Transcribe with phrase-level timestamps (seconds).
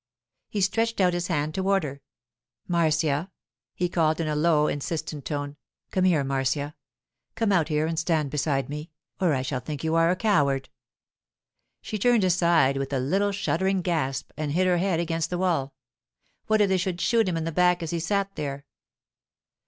[0.49, 2.01] He stretched out his hand toward her.
[2.67, 3.29] 'Marcia,'
[3.75, 5.57] he called in a low, insistent tone.
[5.91, 6.73] 'Come here, Marcia.
[7.35, 10.69] Come out here and stand beside me, or I shall think you are a coward.'
[11.83, 15.75] She turned aside with a little shuddering gasp and hid her head against the wall.
[16.47, 18.65] What if they should shoot him in the back as he sat there?